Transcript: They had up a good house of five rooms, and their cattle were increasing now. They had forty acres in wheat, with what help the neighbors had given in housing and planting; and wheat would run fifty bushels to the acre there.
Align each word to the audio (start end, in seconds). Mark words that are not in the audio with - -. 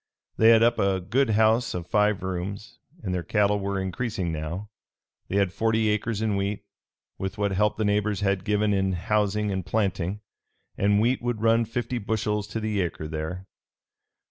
They 0.35 0.49
had 0.49 0.63
up 0.63 0.79
a 0.79 0.99
good 0.99 1.29
house 1.29 1.75
of 1.75 1.85
five 1.85 2.23
rooms, 2.23 2.79
and 3.03 3.13
their 3.13 3.21
cattle 3.21 3.59
were 3.59 3.79
increasing 3.79 4.31
now. 4.31 4.71
They 5.27 5.35
had 5.35 5.53
forty 5.53 5.89
acres 5.89 6.23
in 6.23 6.35
wheat, 6.35 6.63
with 7.19 7.37
what 7.37 7.51
help 7.51 7.77
the 7.77 7.85
neighbors 7.85 8.21
had 8.21 8.43
given 8.43 8.73
in 8.73 8.93
housing 8.93 9.51
and 9.51 9.63
planting; 9.63 10.21
and 10.75 10.99
wheat 10.99 11.21
would 11.21 11.43
run 11.43 11.65
fifty 11.65 11.99
bushels 11.99 12.47
to 12.47 12.59
the 12.59 12.81
acre 12.81 13.07
there. 13.07 13.45